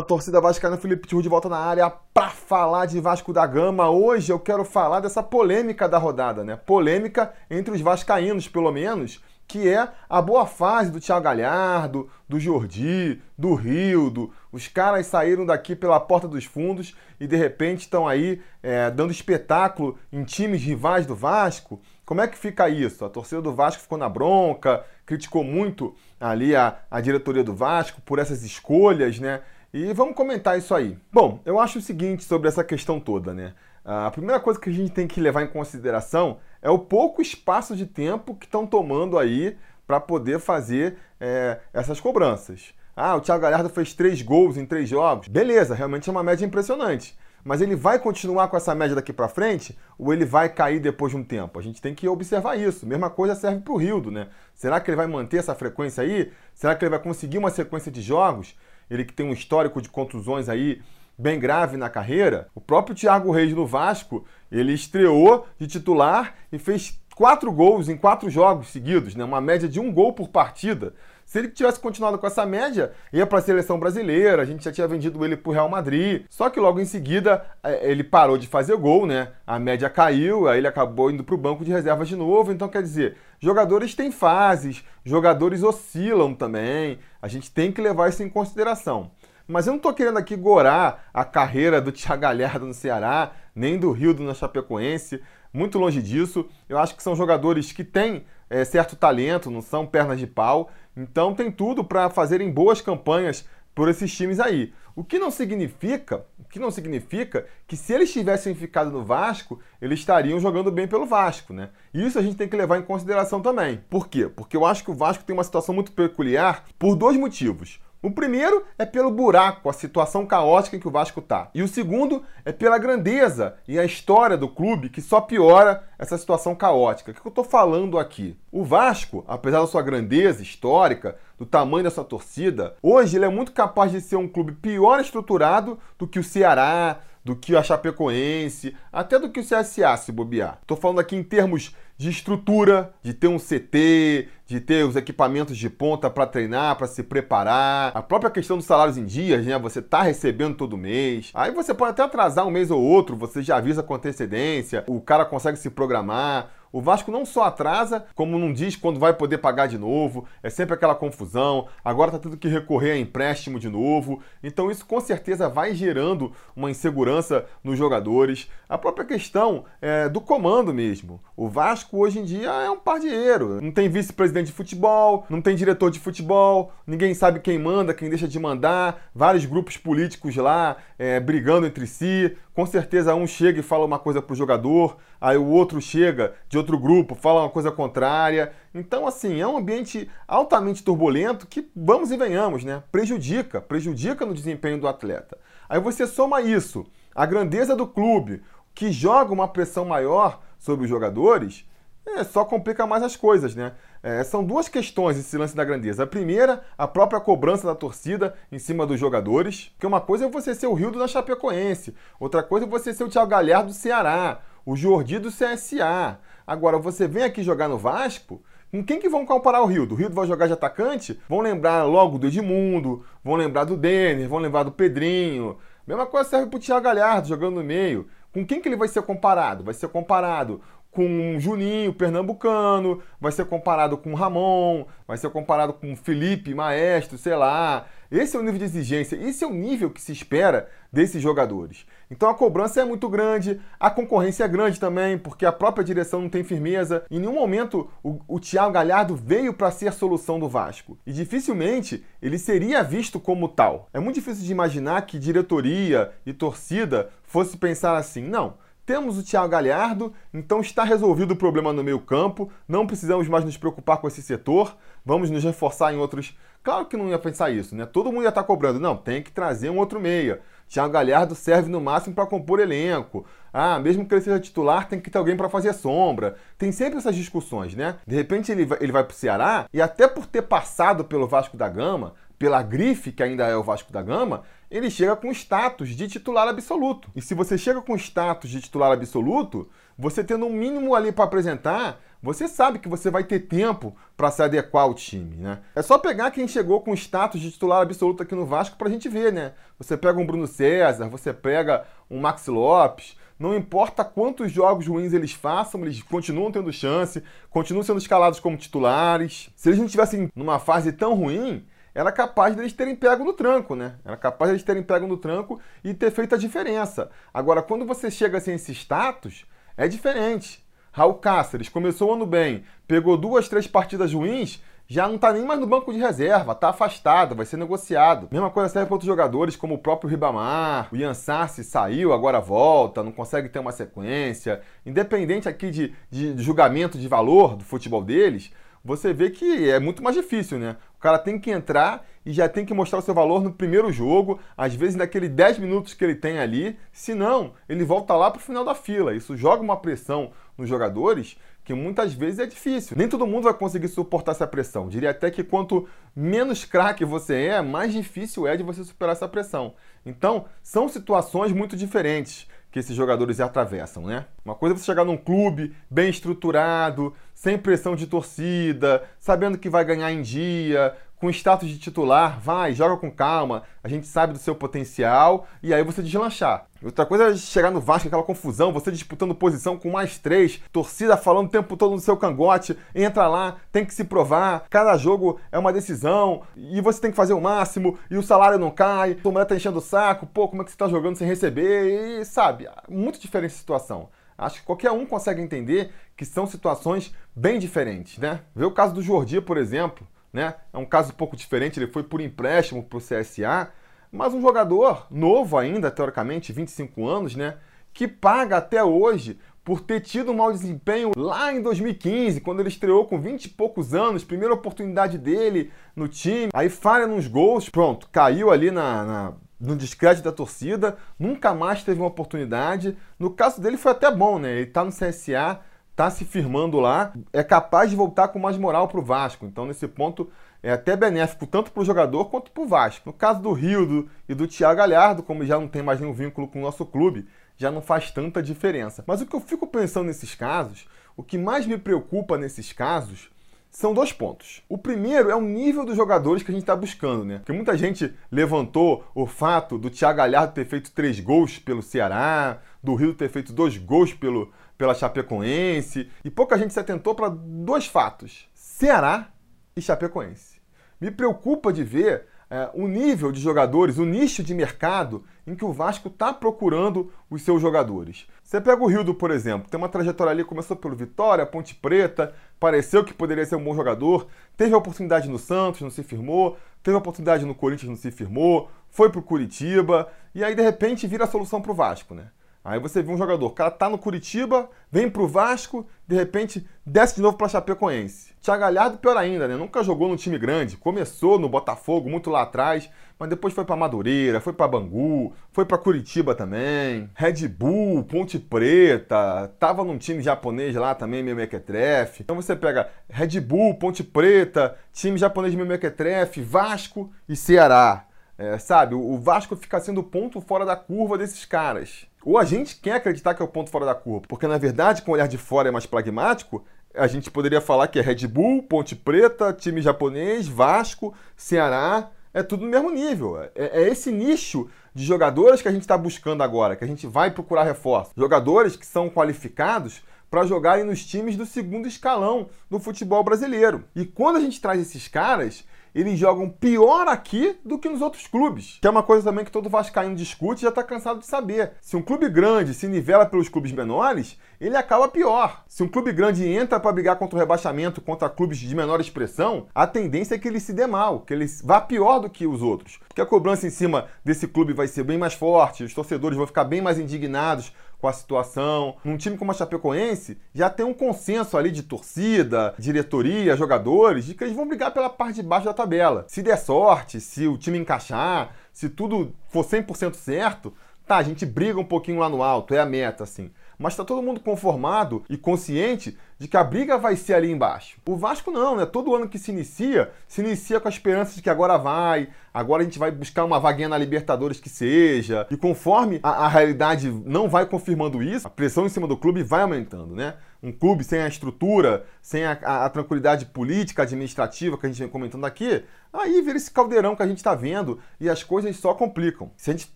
Fala, 0.00 0.02
torcida 0.02 0.40
vascaína, 0.40 0.76
Felipe 0.76 1.06
Tiru 1.06 1.22
de 1.22 1.28
volta 1.28 1.48
na 1.48 1.58
área 1.58 1.90
para 1.90 2.30
falar 2.30 2.86
de 2.86 2.98
Vasco 3.00 3.32
da 3.32 3.46
Gama. 3.46 3.90
Hoje 3.90 4.32
eu 4.32 4.38
quero 4.38 4.64
falar 4.64 5.00
dessa 5.00 5.22
polêmica 5.22 5.88
da 5.88 5.98
rodada, 5.98 6.42
né? 6.42 6.56
Polêmica 6.56 7.32
entre 7.50 7.74
os 7.74 7.80
vascaínos, 7.80 8.48
pelo 8.48 8.72
menos, 8.72 9.22
que 9.46 9.68
é 9.68 9.88
a 10.08 10.22
boa 10.22 10.46
fase 10.46 10.90
do 10.90 11.00
Thiago 11.00 11.24
Galhardo, 11.24 12.08
do 12.28 12.40
Jordi, 12.40 13.20
do 13.36 13.54
Rildo. 13.54 14.32
Os 14.50 14.68
caras 14.68 15.06
saíram 15.06 15.44
daqui 15.44 15.76
pela 15.76 16.00
porta 16.00 16.26
dos 16.26 16.44
fundos 16.44 16.96
e 17.18 17.26
de 17.26 17.36
repente 17.36 17.80
estão 17.80 18.08
aí 18.08 18.40
é, 18.62 18.90
dando 18.90 19.10
espetáculo 19.12 19.98
em 20.10 20.24
times 20.24 20.62
rivais 20.62 21.04
do 21.04 21.14
Vasco. 21.14 21.80
Como 22.06 22.20
é 22.20 22.26
que 22.26 22.38
fica 22.38 22.68
isso? 22.68 23.04
A 23.04 23.10
torcida 23.10 23.42
do 23.42 23.52
Vasco 23.52 23.82
ficou 23.82 23.98
na 23.98 24.08
bronca, 24.08 24.84
criticou 25.04 25.44
muito 25.44 25.94
ali 26.18 26.56
a, 26.56 26.78
a 26.90 27.00
diretoria 27.00 27.44
do 27.44 27.54
Vasco 27.54 28.00
por 28.00 28.18
essas 28.18 28.42
escolhas, 28.42 29.18
né? 29.18 29.42
E 29.72 29.92
vamos 29.92 30.16
comentar 30.16 30.58
isso 30.58 30.74
aí. 30.74 30.98
Bom, 31.12 31.40
eu 31.44 31.60
acho 31.60 31.78
o 31.78 31.82
seguinte 31.82 32.24
sobre 32.24 32.48
essa 32.48 32.64
questão 32.64 32.98
toda, 32.98 33.32
né? 33.32 33.54
A 33.84 34.10
primeira 34.10 34.40
coisa 34.40 34.58
que 34.58 34.68
a 34.68 34.72
gente 34.72 34.90
tem 34.90 35.06
que 35.06 35.20
levar 35.20 35.42
em 35.42 35.46
consideração 35.46 36.38
é 36.60 36.68
o 36.68 36.78
pouco 36.78 37.22
espaço 37.22 37.76
de 37.76 37.86
tempo 37.86 38.34
que 38.34 38.46
estão 38.46 38.66
tomando 38.66 39.16
aí 39.16 39.56
para 39.86 40.00
poder 40.00 40.40
fazer 40.40 40.96
é, 41.20 41.60
essas 41.72 42.00
cobranças. 42.00 42.74
Ah, 42.96 43.14
o 43.14 43.20
Thiago 43.20 43.42
Galhardo 43.42 43.68
fez 43.68 43.94
três 43.94 44.20
gols 44.22 44.56
em 44.56 44.66
três 44.66 44.88
jogos. 44.88 45.28
Beleza, 45.28 45.72
realmente 45.72 46.08
é 46.08 46.12
uma 46.12 46.24
média 46.24 46.44
impressionante. 46.44 47.16
Mas 47.44 47.60
ele 47.60 47.76
vai 47.76 47.98
continuar 47.98 48.48
com 48.48 48.56
essa 48.56 48.74
média 48.74 48.96
daqui 48.96 49.12
para 49.12 49.28
frente 49.28 49.78
ou 49.96 50.12
ele 50.12 50.24
vai 50.24 50.48
cair 50.48 50.80
depois 50.80 51.12
de 51.12 51.16
um 51.16 51.24
tempo? 51.24 51.58
A 51.58 51.62
gente 51.62 51.80
tem 51.80 51.94
que 51.94 52.08
observar 52.08 52.58
isso. 52.58 52.86
Mesma 52.86 53.08
coisa 53.08 53.34
serve 53.36 53.60
para 53.60 53.72
o 53.72 53.76
Rildo, 53.76 54.10
né? 54.10 54.28
Será 54.52 54.80
que 54.80 54.90
ele 54.90 54.96
vai 54.96 55.06
manter 55.06 55.38
essa 55.38 55.54
frequência 55.54 56.02
aí? 56.02 56.32
Será 56.54 56.74
que 56.74 56.84
ele 56.84 56.90
vai 56.90 56.98
conseguir 56.98 57.38
uma 57.38 57.50
sequência 57.50 57.90
de 57.90 58.02
jogos? 58.02 58.56
Ele 58.90 59.04
que 59.04 59.12
tem 59.12 59.24
um 59.24 59.32
histórico 59.32 59.80
de 59.80 59.88
contusões 59.88 60.48
aí 60.48 60.80
bem 61.16 61.38
grave 61.38 61.76
na 61.76 61.88
carreira. 61.88 62.48
O 62.54 62.60
próprio 62.60 62.94
Thiago 62.94 63.30
Reis 63.30 63.52
no 63.52 63.66
Vasco, 63.66 64.24
ele 64.50 64.72
estreou 64.72 65.46
de 65.58 65.66
titular 65.66 66.34
e 66.50 66.58
fez 66.58 66.98
quatro 67.14 67.52
gols 67.52 67.88
em 67.88 67.96
quatro 67.96 68.30
jogos 68.30 68.68
seguidos, 68.68 69.14
né? 69.14 69.22
uma 69.22 69.40
média 69.40 69.68
de 69.68 69.78
um 69.78 69.92
gol 69.92 70.12
por 70.14 70.28
partida. 70.28 70.94
Se 71.30 71.38
ele 71.38 71.46
tivesse 71.46 71.78
continuado 71.78 72.18
com 72.18 72.26
essa 72.26 72.44
média, 72.44 72.90
ia 73.12 73.24
para 73.24 73.38
a 73.38 73.40
seleção 73.40 73.78
brasileira, 73.78 74.42
a 74.42 74.44
gente 74.44 74.64
já 74.64 74.72
tinha 74.72 74.88
vendido 74.88 75.24
ele 75.24 75.36
para 75.36 75.48
o 75.48 75.52
Real 75.52 75.68
Madrid. 75.68 76.24
Só 76.28 76.50
que 76.50 76.58
logo 76.58 76.80
em 76.80 76.84
seguida 76.84 77.46
é, 77.62 77.88
ele 77.88 78.02
parou 78.02 78.36
de 78.36 78.48
fazer 78.48 78.76
gol, 78.76 79.06
né? 79.06 79.30
A 79.46 79.56
média 79.56 79.88
caiu, 79.88 80.48
aí 80.48 80.58
ele 80.58 80.66
acabou 80.66 81.08
indo 81.08 81.22
para 81.22 81.36
o 81.36 81.38
banco 81.38 81.64
de 81.64 81.70
reservas 81.70 82.08
de 82.08 82.16
novo. 82.16 82.50
Então, 82.50 82.68
quer 82.68 82.82
dizer, 82.82 83.16
jogadores 83.38 83.94
têm 83.94 84.10
fases, 84.10 84.84
jogadores 85.04 85.62
oscilam 85.62 86.34
também. 86.34 86.98
A 87.22 87.28
gente 87.28 87.48
tem 87.48 87.70
que 87.70 87.80
levar 87.80 88.08
isso 88.08 88.24
em 88.24 88.28
consideração. 88.28 89.12
Mas 89.46 89.68
eu 89.68 89.70
não 89.70 89.76
estou 89.76 89.94
querendo 89.94 90.18
aqui 90.18 90.34
gorar 90.34 91.08
a 91.14 91.24
carreira 91.24 91.80
do 91.80 91.92
Thiago 91.94 92.22
Galhardo 92.22 92.66
no 92.66 92.74
Ceará, 92.74 93.30
nem 93.54 93.78
do 93.78 93.92
Rio 93.92 94.12
do 94.12 94.34
Chapecoense. 94.34 95.22
Muito 95.52 95.78
longe 95.78 96.02
disso. 96.02 96.48
Eu 96.68 96.76
acho 96.76 96.96
que 96.96 97.04
são 97.04 97.14
jogadores 97.14 97.70
que 97.70 97.84
têm 97.84 98.24
é, 98.50 98.64
certo 98.64 98.96
talento, 98.96 99.50
não 99.50 99.62
são 99.62 99.86
pernas 99.86 100.18
de 100.18 100.26
pau. 100.26 100.70
Então 100.96 101.34
tem 101.34 101.50
tudo 101.50 101.84
para 101.84 102.10
fazerem 102.10 102.50
boas 102.50 102.80
campanhas 102.80 103.46
por 103.74 103.88
esses 103.88 104.12
times 104.14 104.40
aí. 104.40 104.74
O 104.94 105.04
que 105.04 105.18
não 105.18 105.30
significa, 105.30 106.26
o 106.38 106.44
que 106.44 106.58
não 106.58 106.70
significa 106.70 107.46
que 107.66 107.76
se 107.76 107.92
eles 107.92 108.12
tivessem 108.12 108.54
ficado 108.54 108.90
no 108.90 109.04
Vasco, 109.04 109.60
eles 109.80 110.00
estariam 110.00 110.40
jogando 110.40 110.70
bem 110.70 110.88
pelo 110.88 111.06
Vasco, 111.06 111.52
né? 111.52 111.70
Isso 111.94 112.18
a 112.18 112.22
gente 112.22 112.36
tem 112.36 112.48
que 112.48 112.56
levar 112.56 112.78
em 112.78 112.82
consideração 112.82 113.40
também. 113.40 113.80
Por 113.88 114.08
quê? 114.08 114.28
Porque 114.28 114.56
eu 114.56 114.66
acho 114.66 114.84
que 114.84 114.90
o 114.90 114.94
Vasco 114.94 115.24
tem 115.24 115.32
uma 115.32 115.44
situação 115.44 115.74
muito 115.74 115.92
peculiar 115.92 116.64
por 116.78 116.96
dois 116.96 117.16
motivos. 117.16 117.80
O 118.02 118.10
primeiro 118.10 118.64
é 118.78 118.86
pelo 118.86 119.10
buraco, 119.10 119.68
a 119.68 119.74
situação 119.74 120.24
caótica 120.24 120.74
em 120.74 120.80
que 120.80 120.88
o 120.88 120.90
Vasco 120.90 121.20
está. 121.20 121.50
E 121.54 121.62
o 121.62 121.68
segundo 121.68 122.22
é 122.46 122.50
pela 122.50 122.78
grandeza 122.78 123.56
e 123.68 123.78
a 123.78 123.84
história 123.84 124.38
do 124.38 124.48
clube 124.48 124.88
que 124.88 125.02
só 125.02 125.20
piora 125.20 125.84
essa 125.98 126.16
situação 126.16 126.54
caótica. 126.54 127.10
O 127.10 127.14
que 127.14 127.20
eu 127.20 127.28
estou 127.28 127.44
falando 127.44 127.98
aqui? 127.98 128.38
O 128.50 128.64
Vasco, 128.64 129.22
apesar 129.28 129.60
da 129.60 129.66
sua 129.66 129.82
grandeza 129.82 130.42
histórica, 130.42 131.16
do 131.38 131.44
tamanho 131.44 131.84
da 131.84 131.90
sua 131.90 132.04
torcida, 132.04 132.74
hoje 132.82 133.18
ele 133.18 133.26
é 133.26 133.28
muito 133.28 133.52
capaz 133.52 133.92
de 133.92 134.00
ser 134.00 134.16
um 134.16 134.28
clube 134.28 134.52
pior 134.52 134.98
estruturado 134.98 135.78
do 135.98 136.06
que 136.06 136.18
o 136.18 136.24
Ceará, 136.24 137.00
do 137.24 137.36
que 137.36 137.54
a 137.54 137.62
Chapecoense, 137.62 138.74
até 138.92 139.18
do 139.18 139.30
que 139.30 139.40
o 139.40 139.44
CSA 139.44 139.96
se 139.96 140.10
bobear. 140.10 140.58
Estou 140.62 140.76
falando 140.76 141.00
aqui 141.00 141.14
em 141.14 141.22
termos 141.22 141.74
de 141.96 142.08
estrutura, 142.08 142.94
de 143.02 143.12
ter 143.12 143.28
um 143.28 143.38
CT, 143.38 144.28
de 144.46 144.58
ter 144.58 144.86
os 144.86 144.96
equipamentos 144.96 145.54
de 145.54 145.68
ponta 145.68 146.08
para 146.08 146.26
treinar, 146.26 146.76
para 146.76 146.86
se 146.86 147.02
preparar. 147.02 147.92
A 147.94 148.00
própria 148.00 148.30
questão 148.30 148.56
dos 148.56 148.64
salários 148.64 148.96
em 148.96 149.04
dias, 149.04 149.44
né? 149.44 149.58
Você 149.58 149.82
tá 149.82 150.00
recebendo 150.00 150.56
todo 150.56 150.78
mês. 150.78 151.30
Aí 151.34 151.52
você 151.52 151.74
pode 151.74 151.90
até 151.90 152.02
atrasar 152.02 152.46
um 152.46 152.50
mês 152.50 152.70
ou 152.70 152.82
outro, 152.82 153.16
você 153.16 153.42
já 153.42 153.58
avisa 153.58 153.82
com 153.82 153.94
antecedência, 153.94 154.82
o 154.86 154.98
cara 154.98 155.26
consegue 155.26 155.58
se 155.58 155.68
programar. 155.68 156.50
O 156.72 156.80
Vasco 156.80 157.10
não 157.10 157.24
só 157.24 157.44
atrasa, 157.44 158.04
como 158.14 158.38
não 158.38 158.52
diz 158.52 158.76
quando 158.76 159.00
vai 159.00 159.12
poder 159.12 159.38
pagar 159.38 159.66
de 159.66 159.76
novo, 159.76 160.26
é 160.42 160.48
sempre 160.48 160.74
aquela 160.74 160.94
confusão. 160.94 161.66
Agora 161.84 162.10
está 162.10 162.18
tendo 162.18 162.36
que 162.36 162.46
recorrer 162.48 162.92
a 162.92 162.98
empréstimo 162.98 163.58
de 163.58 163.68
novo. 163.68 164.20
Então 164.42 164.70
isso 164.70 164.86
com 164.86 165.00
certeza 165.00 165.48
vai 165.48 165.74
gerando 165.74 166.32
uma 166.54 166.70
insegurança 166.70 167.44
nos 167.64 167.76
jogadores. 167.76 168.48
A 168.68 168.78
própria 168.78 169.04
questão 169.04 169.64
é, 169.82 170.08
do 170.08 170.20
comando 170.20 170.72
mesmo. 170.72 171.20
O 171.36 171.48
Vasco 171.48 171.98
hoje 171.98 172.20
em 172.20 172.24
dia 172.24 172.50
é 172.50 172.70
um 172.70 172.78
pardieiro. 172.78 173.60
Não 173.60 173.72
tem 173.72 173.88
vice-presidente 173.88 174.46
de 174.46 174.52
futebol, 174.52 175.26
não 175.28 175.42
tem 175.42 175.56
diretor 175.56 175.90
de 175.90 175.98
futebol, 175.98 176.72
ninguém 176.86 177.14
sabe 177.14 177.40
quem 177.40 177.58
manda, 177.58 177.94
quem 177.94 178.08
deixa 178.08 178.28
de 178.28 178.38
mandar. 178.38 179.10
Vários 179.14 179.44
grupos 179.44 179.76
políticos 179.76 180.36
lá 180.36 180.76
é, 180.98 181.18
brigando 181.18 181.66
entre 181.66 181.86
si. 181.86 182.36
Com 182.60 182.66
certeza 182.66 183.14
um 183.14 183.26
chega 183.26 183.60
e 183.60 183.62
fala 183.62 183.86
uma 183.86 183.98
coisa 183.98 184.20
pro 184.20 184.36
jogador, 184.36 184.98
aí 185.18 185.38
o 185.38 185.46
outro 185.46 185.80
chega 185.80 186.34
de 186.46 186.58
outro 186.58 186.78
grupo, 186.78 187.14
fala 187.14 187.40
uma 187.40 187.48
coisa 187.48 187.72
contrária. 187.72 188.52
Então, 188.74 189.06
assim, 189.06 189.40
é 189.40 189.46
um 189.46 189.56
ambiente 189.56 190.10
altamente 190.28 190.84
turbulento 190.84 191.46
que, 191.46 191.70
vamos 191.74 192.10
e 192.10 192.18
venhamos, 192.18 192.62
né? 192.62 192.82
Prejudica, 192.92 193.62
prejudica 193.62 194.26
no 194.26 194.34
desempenho 194.34 194.78
do 194.78 194.86
atleta. 194.86 195.38
Aí 195.70 195.80
você 195.80 196.06
soma 196.06 196.42
isso, 196.42 196.84
a 197.14 197.24
grandeza 197.24 197.74
do 197.74 197.86
clube, 197.86 198.42
que 198.74 198.92
joga 198.92 199.32
uma 199.32 199.48
pressão 199.48 199.86
maior 199.86 200.42
sobre 200.58 200.84
os 200.84 200.90
jogadores, 200.90 201.66
é, 202.04 202.22
só 202.24 202.44
complica 202.44 202.86
mais 202.86 203.02
as 203.02 203.16
coisas, 203.16 203.54
né? 203.54 203.72
É, 204.02 204.24
são 204.24 204.42
duas 204.42 204.66
questões 204.66 205.18
esse 205.18 205.36
lance 205.36 205.54
da 205.54 205.64
grandeza. 205.64 206.04
A 206.04 206.06
primeira, 206.06 206.62
a 206.76 206.88
própria 206.88 207.20
cobrança 207.20 207.66
da 207.66 207.74
torcida 207.74 208.34
em 208.50 208.58
cima 208.58 208.86
dos 208.86 208.98
jogadores, 208.98 209.72
que 209.78 209.86
uma 209.86 210.00
coisa 210.00 210.24
é 210.24 210.28
você 210.28 210.54
ser 210.54 210.68
o 210.68 210.74
Rio 210.74 210.90
do 210.90 211.06
Chapecoense, 211.06 211.94
outra 212.18 212.42
coisa 212.42 212.64
é 212.64 212.68
você 212.68 212.94
ser 212.94 213.04
o 213.04 213.08
Thiago 213.08 213.30
Galhardo 213.30 213.68
do 213.68 213.74
Ceará, 213.74 214.40
o 214.64 214.74
Jordi 214.74 215.18
do 215.18 215.28
CSA. 215.28 216.18
Agora, 216.46 216.78
você 216.78 217.06
vem 217.06 217.24
aqui 217.24 217.42
jogar 217.42 217.68
no 217.68 217.76
Vasco, 217.76 218.42
com 218.70 218.82
quem 218.82 219.00
que 219.00 219.08
vão 219.08 219.26
comparar 219.26 219.62
o 219.62 219.66
Rio? 219.66 219.84
Do 219.84 219.96
Rio 219.96 220.10
vai 220.10 220.26
jogar 220.26 220.46
de 220.46 220.52
atacante? 220.52 221.20
Vão 221.28 221.40
lembrar 221.40 221.82
logo 221.82 222.18
do 222.18 222.28
Edmundo, 222.28 223.04
vão 223.22 223.34
lembrar 223.34 223.64
do 223.64 223.76
Denner, 223.76 224.28
vão 224.28 224.38
lembrar 224.38 224.62
do 224.62 224.72
Pedrinho. 224.72 225.58
Mesma 225.86 226.06
coisa 226.06 226.30
serve 226.30 226.46
pro 226.46 226.58
Thiago 226.58 226.84
Galhardo 226.84 227.28
jogando 227.28 227.56
no 227.56 227.64
meio. 227.64 228.06
Com 228.32 228.46
quem 228.46 228.60
que 228.60 228.68
ele 228.68 228.76
vai 228.76 228.86
ser 228.86 229.02
comparado? 229.02 229.64
Vai 229.64 229.74
ser 229.74 229.88
comparado 229.88 230.60
com 230.90 231.38
Juninho, 231.38 231.92
pernambucano, 231.92 233.00
vai 233.20 233.30
ser 233.30 233.44
comparado 233.44 233.96
com 233.96 234.14
Ramon, 234.14 234.86
vai 235.06 235.16
ser 235.16 235.30
comparado 235.30 235.72
com 235.72 235.94
Felipe, 235.94 236.54
Maestro, 236.54 237.16
sei 237.16 237.34
lá. 237.36 237.86
Esse 238.10 238.36
é 238.36 238.40
o 238.40 238.42
nível 238.42 238.58
de 238.58 238.64
exigência, 238.64 239.14
esse 239.14 239.44
é 239.44 239.46
o 239.46 239.54
nível 239.54 239.88
que 239.88 240.00
se 240.00 240.10
espera 240.10 240.68
desses 240.92 241.22
jogadores. 241.22 241.86
Então 242.10 242.28
a 242.28 242.34
cobrança 242.34 242.80
é 242.80 242.84
muito 242.84 243.08
grande, 243.08 243.60
a 243.78 243.88
concorrência 243.88 244.42
é 244.42 244.48
grande 244.48 244.80
também, 244.80 245.16
porque 245.16 245.46
a 245.46 245.52
própria 245.52 245.84
direção 245.84 246.20
não 246.20 246.28
tem 246.28 246.42
firmeza. 246.42 247.04
Em 247.08 247.20
nenhum 247.20 247.34
momento 247.34 247.88
o, 248.02 248.18
o 248.26 248.40
Thiago 248.40 248.72
Galhardo 248.72 249.14
veio 249.14 249.54
para 249.54 249.70
ser 249.70 249.86
a 249.86 249.92
solução 249.92 250.40
do 250.40 250.48
Vasco. 250.48 250.98
E 251.06 251.12
dificilmente 251.12 252.04
ele 252.20 252.36
seria 252.36 252.82
visto 252.82 253.20
como 253.20 253.48
tal. 253.48 253.88
É 253.94 254.00
muito 254.00 254.16
difícil 254.16 254.44
de 254.44 254.50
imaginar 254.50 255.02
que 255.02 255.16
diretoria 255.16 256.10
e 256.26 256.32
torcida 256.32 257.10
fosse 257.22 257.56
pensar 257.56 257.96
assim, 257.96 258.22
não. 258.22 258.54
Temos 258.84 259.18
o 259.18 259.22
Thiago 259.22 259.48
Galhardo, 259.48 260.12
então 260.32 260.60
está 260.60 260.82
resolvido 260.82 261.32
o 261.32 261.36
problema 261.36 261.72
no 261.72 261.84
meio-campo, 261.84 262.50
não 262.66 262.86
precisamos 262.86 263.28
mais 263.28 263.44
nos 263.44 263.56
preocupar 263.56 263.98
com 263.98 264.08
esse 264.08 264.22
setor, 264.22 264.76
vamos 265.04 265.30
nos 265.30 265.44
reforçar 265.44 265.92
em 265.92 265.96
outros. 265.96 266.36
Claro 266.62 266.86
que 266.86 266.96
não 266.96 267.08
ia 267.08 267.18
pensar 267.18 267.50
isso, 267.50 267.74
né? 267.74 267.86
Todo 267.86 268.12
mundo 268.12 268.24
ia 268.24 268.28
estar 268.28 268.42
cobrando. 268.42 268.78
Não, 268.78 268.96
tem 268.96 269.22
que 269.22 269.30
trazer 269.30 269.70
um 269.70 269.78
outro 269.78 269.98
meia. 269.98 270.40
Thiago 270.68 270.92
Galhardo 270.92 271.34
serve 271.34 271.68
no 271.68 271.80
máximo 271.80 272.14
para 272.14 272.26
compor 272.26 272.60
elenco. 272.60 273.24
Ah, 273.52 273.78
mesmo 273.78 274.06
que 274.06 274.14
ele 274.14 274.22
seja 274.22 274.38
titular, 274.38 274.86
tem 274.88 275.00
que 275.00 275.10
ter 275.10 275.18
alguém 275.18 275.36
para 275.36 275.48
fazer 275.48 275.72
sombra. 275.72 276.36
Tem 276.56 276.70
sempre 276.70 276.98
essas 276.98 277.16
discussões, 277.16 277.74
né? 277.74 277.96
De 278.06 278.14
repente 278.14 278.52
ele 278.52 278.64
vai, 278.64 278.78
ele 278.80 278.92
vai 278.92 279.02
para 279.02 279.12
o 279.12 279.16
Ceará 279.16 279.66
e 279.72 279.80
até 279.80 280.06
por 280.06 280.26
ter 280.26 280.42
passado 280.42 281.04
pelo 281.04 281.26
Vasco 281.26 281.56
da 281.56 281.68
Gama, 281.68 282.14
pela 282.38 282.62
grife 282.62 283.10
que 283.10 283.22
ainda 283.22 283.46
é 283.46 283.56
o 283.56 283.62
Vasco 283.62 283.92
da 283.92 284.02
Gama, 284.02 284.42
ele 284.70 284.90
chega 284.90 285.16
com 285.16 285.30
status 285.32 285.90
de 285.90 286.06
titular 286.06 286.46
absoluto. 286.46 287.10
E 287.16 287.20
se 287.20 287.34
você 287.34 287.58
chega 287.58 287.82
com 287.82 287.96
status 287.96 288.48
de 288.48 288.60
titular 288.60 288.92
absoluto, 288.92 289.68
você 289.98 290.22
tendo 290.22 290.46
um 290.46 290.52
mínimo 290.52 290.94
ali 290.94 291.10
para 291.10 291.24
apresentar, 291.24 292.00
você 292.22 292.46
sabe 292.46 292.78
que 292.78 292.88
você 292.88 293.10
vai 293.10 293.24
ter 293.24 293.40
tempo 293.40 293.96
para 294.16 294.30
se 294.30 294.42
adequar 294.42 294.84
ao 294.84 294.94
time, 294.94 295.36
né? 295.36 295.60
É 295.74 295.82
só 295.82 295.98
pegar 295.98 296.30
quem 296.30 296.46
chegou 296.46 296.80
com 296.82 296.94
status 296.94 297.40
de 297.40 297.50
titular 297.50 297.82
absoluto 297.82 298.22
aqui 298.22 298.34
no 298.34 298.46
Vasco 298.46 298.76
para 298.76 298.88
a 298.88 298.90
gente 298.90 299.08
ver, 299.08 299.32
né? 299.32 299.54
Você 299.78 299.96
pega 299.96 300.20
um 300.20 300.26
Bruno 300.26 300.46
César, 300.46 301.08
você 301.08 301.32
pega 301.32 301.84
um 302.10 302.20
Max 302.20 302.46
Lopes, 302.46 303.16
não 303.38 303.56
importa 303.56 304.04
quantos 304.04 304.52
jogos 304.52 304.86
ruins 304.86 305.14
eles 305.14 305.32
façam, 305.32 305.80
eles 305.80 306.02
continuam 306.02 306.52
tendo 306.52 306.70
chance, 306.70 307.22
continuam 307.48 307.82
sendo 307.82 307.98
escalados 307.98 308.38
como 308.38 308.58
titulares. 308.58 309.50
Se 309.56 309.70
eles 309.70 309.78
não 309.78 309.86
estivessem 309.86 310.30
numa 310.36 310.58
fase 310.58 310.92
tão 310.92 311.14
ruim, 311.14 311.64
era 311.94 312.12
capaz 312.12 312.54
deles 312.54 312.72
terem 312.72 312.94
pego 312.94 313.24
no 313.24 313.32
tranco, 313.32 313.74
né? 313.74 313.96
Era 314.04 314.16
capaz 314.16 314.50
deles 314.50 314.64
terem 314.64 314.82
pego 314.82 315.06
no 315.06 315.16
tranco 315.16 315.60
e 315.82 315.92
ter 315.92 316.10
feito 316.10 316.34
a 316.34 316.38
diferença. 316.38 317.10
Agora, 317.32 317.62
quando 317.62 317.84
você 317.84 318.10
chega 318.10 318.40
sem 318.40 318.54
esse 318.54 318.72
status, 318.72 319.44
é 319.76 319.88
diferente. 319.88 320.64
Raul 320.92 321.14
Cáceres 321.14 321.68
começou 321.68 322.10
o 322.10 322.14
ano 322.14 322.26
bem, 322.26 322.64
pegou 322.86 323.16
duas, 323.16 323.48
três 323.48 323.66
partidas 323.66 324.12
ruins, 324.12 324.60
já 324.88 325.06
não 325.06 325.14
está 325.14 325.32
nem 325.32 325.44
mais 325.44 325.60
no 325.60 325.68
banco 325.68 325.92
de 325.92 326.00
reserva, 326.00 326.50
está 326.50 326.70
afastado, 326.70 327.36
vai 327.36 327.46
ser 327.46 327.56
negociado. 327.56 328.26
Mesma 328.28 328.50
coisa 328.50 328.68
serve 328.68 328.86
para 328.86 328.94
outros 328.96 329.06
jogadores, 329.06 329.54
como 329.54 329.74
o 329.74 329.78
próprio 329.78 330.10
Ribamar, 330.10 330.88
o 330.92 330.96
Ian 330.96 331.14
Sarsi 331.14 331.62
saiu, 331.62 332.12
agora 332.12 332.40
volta, 332.40 333.00
não 333.00 333.12
consegue 333.12 333.48
ter 333.48 333.60
uma 333.60 333.70
sequência. 333.70 334.62
Independente 334.84 335.48
aqui 335.48 335.70
de, 335.70 335.94
de 336.10 336.42
julgamento 336.42 336.98
de 336.98 337.06
valor 337.06 337.54
do 337.54 337.64
futebol 337.64 338.02
deles, 338.02 338.52
você 338.84 339.12
vê 339.12 339.30
que 339.30 339.70
é 339.70 339.78
muito 339.78 340.02
mais 340.02 340.16
difícil, 340.16 340.58
né? 340.58 340.76
O 340.96 341.00
cara 341.00 341.18
tem 341.18 341.38
que 341.38 341.50
entrar 341.50 342.06
e 342.24 342.32
já 342.32 342.48
tem 342.48 342.64
que 342.64 342.74
mostrar 342.74 342.98
o 342.98 343.02
seu 343.02 343.14
valor 343.14 343.42
no 343.42 343.52
primeiro 343.52 343.90
jogo, 343.92 344.38
às 344.56 344.74
vezes 344.74 344.94
naquele 344.94 345.28
10 345.28 345.58
minutos 345.58 345.94
que 345.94 346.04
ele 346.04 346.14
tem 346.14 346.38
ali, 346.38 346.78
senão 346.92 347.54
ele 347.68 347.84
volta 347.84 348.14
lá 348.14 348.30
para 348.30 348.38
o 348.38 348.42
final 348.42 348.64
da 348.64 348.74
fila. 348.74 349.14
Isso 349.14 349.36
joga 349.36 349.62
uma 349.62 349.76
pressão 349.76 350.32
nos 350.56 350.68
jogadores 350.68 351.36
que 351.64 351.74
muitas 351.74 352.12
vezes 352.12 352.40
é 352.40 352.46
difícil. 352.46 352.96
Nem 352.96 353.08
todo 353.08 353.26
mundo 353.26 353.44
vai 353.44 353.54
conseguir 353.54 353.88
suportar 353.88 354.32
essa 354.32 354.46
pressão. 354.46 354.88
Diria 354.88 355.10
até 355.10 355.30
que 355.30 355.44
quanto 355.44 355.88
menos 356.16 356.64
craque 356.64 357.04
você 357.04 357.46
é, 357.46 357.62
mais 357.62 357.92
difícil 357.92 358.46
é 358.46 358.56
de 358.56 358.62
você 358.62 358.82
superar 358.82 359.12
essa 359.12 359.28
pressão. 359.28 359.74
Então, 360.04 360.46
são 360.62 360.88
situações 360.88 361.52
muito 361.52 361.76
diferentes 361.76 362.48
que 362.70 362.78
esses 362.78 362.94
jogadores 362.94 363.40
atravessam, 363.40 364.04
né? 364.04 364.26
Uma 364.44 364.54
coisa 364.54 364.74
é 364.74 364.78
você 364.78 364.84
chegar 364.84 365.04
num 365.04 365.16
clube 365.16 365.74
bem 365.90 366.08
estruturado, 366.08 367.12
sem 367.40 367.56
pressão 367.56 367.96
de 367.96 368.06
torcida, 368.06 369.02
sabendo 369.18 369.56
que 369.56 369.70
vai 369.70 369.82
ganhar 369.82 370.12
em 370.12 370.20
dia, 370.20 370.94
com 371.16 371.30
status 371.30 371.70
de 371.70 371.78
titular, 371.78 372.38
vai, 372.38 372.74
joga 372.74 372.98
com 372.98 373.10
calma, 373.10 373.62
a 373.82 373.88
gente 373.88 374.06
sabe 374.06 374.34
do 374.34 374.38
seu 374.38 374.54
potencial 374.54 375.46
e 375.62 375.72
aí 375.72 375.82
você 375.82 376.02
deslanchar. 376.02 376.66
Outra 376.84 377.06
coisa 377.06 377.30
é 377.30 377.34
chegar 377.34 377.70
no 377.70 377.80
Vasco, 377.80 378.08
aquela 378.08 378.22
confusão, 378.22 378.74
você 378.74 378.92
disputando 378.92 379.34
posição 379.34 379.78
com 379.78 379.90
mais 379.90 380.18
três, 380.18 380.60
torcida 380.70 381.16
falando 381.16 381.46
o 381.46 381.50
tempo 381.50 381.78
todo 381.78 381.92
no 381.92 382.00
seu 382.00 382.14
cangote, 382.14 382.76
entra 382.94 383.26
lá, 383.26 383.56
tem 383.72 383.86
que 383.86 383.94
se 383.94 384.04
provar, 384.04 384.66
cada 384.68 384.94
jogo 384.98 385.40
é 385.50 385.58
uma 385.58 385.72
decisão 385.72 386.42
e 386.54 386.78
você 386.82 387.00
tem 387.00 387.10
que 387.10 387.16
fazer 387.16 387.32
o 387.32 387.40
máximo 387.40 387.98
e 388.10 388.18
o 388.18 388.22
salário 388.22 388.58
não 388.58 388.70
cai, 388.70 389.16
a 389.24 389.28
mulher 389.30 389.46
tá 389.46 389.56
enchendo 389.56 389.78
o 389.78 389.82
saco, 389.82 390.26
pô, 390.26 390.46
como 390.46 390.60
é 390.60 390.64
que 390.66 390.72
você 390.72 390.76
tá 390.76 390.88
jogando 390.88 391.16
sem 391.16 391.26
receber 391.26 392.20
e 392.20 392.24
sabe, 392.26 392.68
muito 392.86 393.18
diferente 393.18 393.52
a 393.52 393.56
situação. 393.56 394.10
Acho 394.40 394.60
que 394.60 394.66
qualquer 394.66 394.90
um 394.90 395.06
consegue 395.06 395.42
entender 395.42 395.92
que 396.16 396.24
são 396.24 396.46
situações 396.46 397.14
bem 397.34 397.58
diferentes, 397.58 398.18
né? 398.18 398.40
Vê 398.54 398.64
o 398.64 398.72
caso 398.72 398.94
do 398.94 399.02
Jordi, 399.02 399.40
por 399.40 399.56
exemplo 399.56 400.06
né? 400.32 400.54
É 400.72 400.78
um 400.78 400.84
caso 400.84 401.12
um 401.12 401.16
pouco 401.16 401.36
diferente, 401.36 401.78
ele 401.78 401.90
foi 401.90 402.02
por 402.02 402.20
empréstimo 402.20 402.82
para 402.82 402.98
o 402.98 403.00
CSA, 403.00 403.72
mas 404.10 404.34
um 404.34 404.40
jogador 404.40 405.06
novo 405.10 405.58
ainda, 405.58 405.90
teoricamente, 405.90 406.52
25 406.52 407.06
anos, 407.06 407.36
né? 407.36 407.56
Que 407.92 408.06
paga 408.06 408.56
até 408.56 408.82
hoje 408.82 409.38
por 409.64 409.80
ter 409.80 410.00
tido 410.00 410.32
um 410.32 410.36
mau 410.36 410.50
desempenho 410.52 411.12
lá 411.16 411.52
em 411.52 411.60
2015, 411.60 412.40
quando 412.40 412.60
ele 412.60 412.68
estreou 412.68 413.04
com 413.06 413.20
20 413.20 413.44
e 413.44 413.48
poucos 413.50 413.94
anos, 413.94 414.24
primeira 414.24 414.54
oportunidade 414.54 415.18
dele 415.18 415.70
no 415.94 416.08
time, 416.08 416.48
aí 416.54 416.68
falha 416.68 417.06
nos 417.06 417.26
gols, 417.26 417.68
pronto, 417.68 418.08
caiu 418.10 418.50
ali 418.50 418.70
na, 418.70 419.04
na 419.04 419.32
no 419.60 419.76
descrédito 419.76 420.24
da 420.24 420.32
torcida, 420.32 420.96
nunca 421.18 421.52
mais 421.52 421.84
teve 421.84 422.00
uma 422.00 422.08
oportunidade. 422.08 422.96
No 423.18 423.30
caso 423.30 423.60
dele 423.60 423.76
foi 423.76 423.92
até 423.92 424.10
bom, 424.10 424.38
né? 424.38 424.52
Ele 424.52 424.66
tá 424.66 424.84
no 424.84 424.90
CSA, 424.90 425.60
está 425.90 426.10
se 426.10 426.24
firmando 426.24 426.80
lá, 426.80 427.12
é 427.32 427.44
capaz 427.44 427.90
de 427.90 427.96
voltar 427.96 428.28
com 428.28 428.38
mais 428.38 428.56
moral 428.56 428.88
para 428.88 428.98
o 428.98 429.04
Vasco. 429.04 429.44
Então, 429.44 429.66
nesse 429.66 429.86
ponto, 429.86 430.30
é 430.62 430.72
até 430.72 430.96
benéfico 430.96 431.46
tanto 431.46 431.70
para 431.70 431.82
o 431.82 431.84
jogador 431.84 432.26
quanto 432.26 432.50
para 432.50 432.62
o 432.62 432.66
Vasco. 432.66 433.02
No 433.06 433.12
caso 433.12 433.42
do 433.42 433.52
Rio 433.52 434.08
e 434.26 434.34
do 434.34 434.48
Thiago 434.48 434.78
Galhardo, 434.78 435.22
como 435.22 435.44
já 435.44 435.60
não 435.60 435.68
tem 435.68 435.82
mais 435.82 436.00
nenhum 436.00 436.14
vínculo 436.14 436.48
com 436.48 436.58
o 436.58 436.62
nosso 436.62 436.86
clube, 436.86 437.28
já 437.56 437.70
não 437.70 437.82
faz 437.82 438.10
tanta 438.10 438.42
diferença. 438.42 439.04
Mas 439.06 439.20
o 439.20 439.26
que 439.26 439.36
eu 439.36 439.40
fico 439.40 439.66
pensando 439.66 440.06
nesses 440.06 440.34
casos, 440.34 440.88
o 441.14 441.22
que 441.22 441.36
mais 441.36 441.66
me 441.66 441.76
preocupa 441.76 442.38
nesses 442.38 442.72
casos, 442.72 443.30
são 443.70 443.94
dois 443.94 444.12
pontos. 444.12 444.62
O 444.68 444.76
primeiro 444.76 445.30
é 445.30 445.36
o 445.36 445.40
nível 445.40 445.84
dos 445.84 445.96
jogadores 445.96 446.42
que 446.42 446.50
a 446.50 446.54
gente 446.54 446.64
está 446.64 446.74
buscando, 446.74 447.24
né? 447.24 447.38
Porque 447.38 447.52
muita 447.52 447.76
gente 447.78 448.12
levantou 448.30 449.04
o 449.14 449.26
fato 449.26 449.78
do 449.78 449.88
Thiago 449.88 450.18
Galhardo 450.18 450.52
ter 450.52 450.66
feito 450.66 450.90
três 450.90 451.20
gols 451.20 451.58
pelo 451.58 451.80
Ceará, 451.80 452.60
do 452.82 452.94
Rio 452.94 453.14
ter 453.14 453.28
feito 453.28 453.52
dois 453.52 453.78
gols 453.78 454.12
pelo, 454.12 454.52
pela 454.76 454.94
Chapecoense, 454.94 456.10
e 456.24 456.30
pouca 456.30 456.58
gente 456.58 456.74
se 456.74 456.80
atentou 456.80 457.14
para 457.14 457.28
dois 457.28 457.86
fatos: 457.86 458.48
Ceará 458.52 459.30
e 459.76 459.80
Chapecoense. 459.80 460.60
Me 461.00 461.10
preocupa 461.10 461.72
de 461.72 461.84
ver 461.84 462.26
é, 462.50 462.68
o 462.74 462.88
nível 462.88 463.30
de 463.30 463.40
jogadores, 463.40 463.96
o 463.96 464.04
nicho 464.04 464.42
de 464.42 464.52
mercado 464.52 465.24
em 465.46 465.54
que 465.54 465.64
o 465.64 465.72
Vasco 465.72 466.08
está 466.08 466.32
procurando 466.34 467.12
os 467.30 467.42
seus 467.42 467.62
jogadores. 467.62 468.26
Você 468.42 468.60
pega 468.60 468.82
o 468.82 468.88
Rildo, 468.88 469.14
por 469.14 469.30
exemplo, 469.30 469.70
tem 469.70 469.78
uma 469.78 469.88
trajetória 469.88 470.32
ali, 470.32 470.42
começou 470.42 470.76
pelo 470.76 470.96
Vitória, 470.96 471.46
Ponte 471.46 471.76
Preta, 471.76 472.34
pareceu 472.58 473.04
que 473.04 473.14
poderia 473.14 473.46
ser 473.46 473.54
um 473.54 473.62
bom 473.62 473.74
jogador, 473.74 474.26
teve 474.56 474.74
a 474.74 474.78
oportunidade 474.78 475.28
no 475.28 475.38
Santos, 475.38 475.80
não 475.80 475.90
se 475.90 476.02
firmou, 476.02 476.58
teve 476.82 476.96
a 476.96 476.98
oportunidade 476.98 477.46
no 477.46 477.54
Corinthians, 477.54 477.90
não 477.90 477.96
se 477.96 478.10
firmou, 478.10 478.68
foi 478.90 479.08
para 479.08 479.20
o 479.20 479.22
Curitiba, 479.22 480.08
e 480.34 480.42
aí 480.42 480.54
de 480.56 480.62
repente 480.62 481.06
vira 481.06 481.24
a 481.24 481.28
solução 481.28 481.62
para 481.62 481.70
o 481.70 481.74
Vasco, 481.74 482.14
né? 482.14 482.26
Aí 482.62 482.78
você 482.78 483.02
vê 483.02 483.10
um 483.10 483.16
jogador, 483.16 483.46
o 483.46 483.50
cara 483.50 483.70
tá 483.70 483.88
no 483.88 483.96
Curitiba, 483.96 484.68
vem 484.92 485.08
pro 485.08 485.26
Vasco, 485.26 485.86
de 486.06 486.14
repente 486.14 486.66
desce 486.84 487.16
de 487.16 487.22
novo 487.22 487.38
pra 487.38 487.48
Chapecoense. 487.48 488.34
Thiago 488.42 488.60
Galhardo, 488.60 488.98
pior 488.98 489.16
ainda, 489.16 489.48
né? 489.48 489.56
Nunca 489.56 489.82
jogou 489.82 490.08
no 490.08 490.16
time 490.16 490.38
grande, 490.38 490.76
começou 490.76 491.38
no 491.38 491.48
Botafogo, 491.48 492.10
muito 492.10 492.28
lá 492.28 492.42
atrás, 492.42 492.90
mas 493.18 493.30
depois 493.30 493.54
foi 493.54 493.64
para 493.64 493.76
Madureira, 493.76 494.40
foi 494.40 494.52
para 494.52 494.68
Bangu, 494.68 495.32
foi 495.52 495.64
para 495.64 495.78
Curitiba 495.78 496.34
também, 496.34 497.08
Red 497.14 497.48
Bull, 497.48 498.04
Ponte 498.04 498.38
Preta, 498.38 499.50
tava 499.58 499.82
num 499.82 499.96
time 499.96 500.22
japonês 500.22 500.76
lá 500.76 500.94
também, 500.94 501.22
meio 501.22 501.36
mequetrefe. 501.36 502.22
Então 502.22 502.36
você 502.36 502.54
pega 502.54 502.90
Red 503.08 503.40
Bull, 503.40 503.74
Ponte 503.74 504.04
Preta, 504.04 504.76
time 504.92 505.16
japonês 505.16 505.54
meio 505.54 505.66
mequetrefe, 505.66 506.42
Vasco 506.42 507.10
e 507.26 507.34
Ceará. 507.34 508.06
É, 508.36 508.58
sabe, 508.58 508.94
o 508.94 509.18
Vasco 509.18 509.54
fica 509.56 509.80
sendo 509.80 510.02
ponto 510.02 510.40
fora 510.40 510.64
da 510.64 510.74
curva 510.74 511.16
desses 511.18 511.44
caras. 511.44 512.09
Ou 512.24 512.38
a 512.38 512.44
gente 512.44 512.76
quer 512.76 512.94
acreditar 512.94 513.34
que 513.34 513.42
é 513.42 513.44
o 513.44 513.48
ponto 513.48 513.70
fora 513.70 513.86
da 513.86 513.94
curva, 513.94 514.26
porque 514.28 514.46
na 514.46 514.58
verdade, 514.58 515.02
com 515.02 515.10
o 515.10 515.14
olhar 515.14 515.26
de 515.26 515.38
fora 515.38 515.68
é 515.68 515.72
mais 515.72 515.86
pragmático, 515.86 516.64
a 516.94 517.06
gente 517.06 517.30
poderia 517.30 517.60
falar 517.60 517.88
que 517.88 517.98
é 517.98 518.02
Red 518.02 518.26
Bull, 518.26 518.62
Ponte 518.62 518.96
Preta, 518.96 519.52
time 519.52 519.80
japonês, 519.80 520.46
Vasco, 520.46 521.14
Ceará, 521.36 522.10
é 522.32 522.42
tudo 522.42 522.64
no 522.64 522.70
mesmo 522.70 522.90
nível. 522.90 523.40
É, 523.42 523.50
é 523.54 523.88
esse 523.88 524.10
nicho 524.10 524.68
de 524.94 525.04
jogadores 525.04 525.62
que 525.62 525.68
a 525.68 525.72
gente 525.72 525.82
está 525.82 525.96
buscando 525.96 526.42
agora, 526.42 526.76
que 526.76 526.84
a 526.84 526.86
gente 526.86 527.06
vai 527.06 527.30
procurar 527.30 527.64
reforço. 527.64 528.12
Jogadores 528.16 528.76
que 528.76 528.86
são 528.86 529.08
qualificados 529.08 530.02
para 530.30 530.44
jogarem 530.44 530.84
nos 530.84 531.04
times 531.04 531.36
do 531.36 531.44
segundo 531.44 531.88
escalão 531.88 532.48
do 532.68 532.78
futebol 532.78 533.22
brasileiro. 533.24 533.84
E 533.94 534.04
quando 534.04 534.36
a 534.36 534.40
gente 534.40 534.60
traz 534.60 534.80
esses 534.80 535.08
caras, 535.08 535.64
eles 535.94 536.18
jogam 536.18 536.48
pior 536.48 537.08
aqui 537.08 537.58
do 537.64 537.78
que 537.78 537.88
nos 537.88 538.00
outros 538.00 538.26
clubes. 538.26 538.78
Que 538.80 538.86
é 538.86 538.90
uma 538.90 539.02
coisa 539.02 539.24
também 539.24 539.44
que 539.44 539.50
todo 539.50 539.68
vascaíno 539.68 540.14
discute 540.14 540.60
e 540.60 540.62
já 540.62 540.68
está 540.68 540.82
cansado 540.82 541.20
de 541.20 541.26
saber. 541.26 541.72
Se 541.80 541.96
um 541.96 542.02
clube 542.02 542.28
grande 542.28 542.74
se 542.74 542.86
nivela 542.86 543.26
pelos 543.26 543.48
clubes 543.48 543.72
menores, 543.72 544.38
ele 544.60 544.76
acaba 544.76 545.08
pior. 545.08 545.64
Se 545.66 545.82
um 545.82 545.88
clube 545.88 546.12
grande 546.12 546.46
entra 546.46 546.78
para 546.78 546.92
brigar 546.92 547.16
contra 547.16 547.36
o 547.36 547.38
rebaixamento, 547.38 548.00
contra 548.00 548.28
clubes 548.28 548.58
de 548.58 548.74
menor 548.74 549.00
expressão, 549.00 549.66
a 549.74 549.86
tendência 549.86 550.34
é 550.34 550.38
que 550.38 550.46
ele 550.46 550.60
se 550.60 550.72
dê 550.72 550.86
mal, 550.86 551.20
que 551.20 551.32
ele 551.32 551.46
vá 551.64 551.80
pior 551.80 552.18
do 552.18 552.30
que 552.30 552.46
os 552.46 552.62
outros. 552.62 553.00
Porque 553.20 553.36
a 553.36 553.38
cobrança 553.38 553.66
em 553.66 553.70
cima 553.70 554.06
desse 554.24 554.48
clube 554.48 554.72
vai 554.72 554.88
ser 554.88 555.04
bem 555.04 555.18
mais 555.18 555.34
forte, 555.34 555.84
os 555.84 555.92
torcedores 555.92 556.38
vão 556.38 556.46
ficar 556.46 556.64
bem 556.64 556.80
mais 556.80 556.98
indignados 556.98 557.70
com 558.00 558.08
a 558.08 558.12
situação. 558.14 558.96
Num 559.04 559.18
time 559.18 559.36
como 559.36 559.50
a 559.50 559.54
Chapecoense, 559.54 560.38
já 560.54 560.70
tem 560.70 560.86
um 560.86 560.94
consenso 560.94 561.58
ali 561.58 561.70
de 561.70 561.82
torcida, 561.82 562.74
diretoria, 562.78 563.56
jogadores, 563.58 564.24
de 564.24 564.32
que 564.32 564.42
eles 564.42 564.56
vão 564.56 564.66
brigar 564.66 564.90
pela 564.94 565.10
parte 565.10 565.36
de 565.36 565.42
baixo 565.42 565.66
da 565.66 565.74
tabela. 565.74 566.24
Se 566.28 566.42
der 566.42 566.56
sorte, 566.56 567.20
se 567.20 567.46
o 567.46 567.58
time 567.58 567.76
encaixar, 567.76 568.54
se 568.72 568.88
tudo 568.88 569.34
for 569.50 569.66
100% 569.66 570.14
certo, 570.14 570.72
tá, 571.06 571.18
a 571.18 571.22
gente 571.22 571.44
briga 571.44 571.78
um 571.78 571.84
pouquinho 571.84 572.20
lá 572.20 572.28
no 572.30 572.42
alto, 572.42 572.74
é 572.74 572.80
a 572.80 572.86
meta, 572.86 573.24
assim 573.24 573.50
mas 573.80 573.94
está 573.94 574.04
todo 574.04 574.22
mundo 574.22 574.40
conformado 574.40 575.24
e 575.26 575.38
consciente 575.38 576.16
de 576.38 576.46
que 576.46 576.56
a 576.56 576.62
briga 576.62 576.98
vai 576.98 577.16
ser 577.16 577.32
ali 577.32 577.50
embaixo. 577.50 577.96
O 578.06 578.14
Vasco 578.14 578.50
não, 578.50 578.76
né? 578.76 578.84
Todo 578.84 579.14
ano 579.14 579.26
que 579.26 579.38
se 579.38 579.50
inicia, 579.50 580.10
se 580.28 580.42
inicia 580.42 580.78
com 580.78 580.86
a 580.86 580.90
esperança 580.90 581.34
de 581.34 581.40
que 581.40 581.48
agora 581.48 581.78
vai, 581.78 582.28
agora 582.52 582.82
a 582.82 582.84
gente 582.84 582.98
vai 582.98 583.10
buscar 583.10 583.42
uma 583.42 583.58
vaguinha 583.58 583.88
na 583.88 583.96
Libertadores 583.96 584.60
que 584.60 584.68
seja. 584.68 585.46
E 585.50 585.56
conforme 585.56 586.20
a, 586.22 586.44
a 586.44 586.48
realidade 586.48 587.10
não 587.24 587.48
vai 587.48 587.64
confirmando 587.64 588.22
isso, 588.22 588.46
a 588.46 588.50
pressão 588.50 588.84
em 588.84 588.90
cima 588.90 589.06
do 589.06 589.16
clube 589.16 589.42
vai 589.42 589.62
aumentando, 589.62 590.14
né? 590.14 590.34
Um 590.62 590.72
clube 590.72 591.02
sem 591.02 591.22
a 591.22 591.28
estrutura, 591.28 592.04
sem 592.20 592.44
a, 592.44 592.58
a, 592.62 592.84
a 592.84 592.90
tranquilidade 592.90 593.46
política, 593.46 594.02
administrativa 594.02 594.76
que 594.76 594.84
a 594.84 594.90
gente 594.90 594.98
vem 594.98 595.08
comentando 595.08 595.46
aqui, 595.46 595.82
aí 596.12 596.42
vira 596.42 596.58
esse 596.58 596.70
caldeirão 596.70 597.16
que 597.16 597.22
a 597.22 597.26
gente 597.26 597.38
está 597.38 597.54
vendo 597.54 597.98
e 598.20 598.28
as 598.28 598.42
coisas 598.42 598.76
só 598.76 598.92
complicam. 598.92 599.50
Se 599.56 599.70
a 599.70 599.72
gente 599.72 599.90